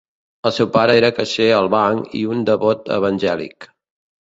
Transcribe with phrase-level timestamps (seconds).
[0.49, 3.71] El seu pare era caixer al banc i un devot evangèlic.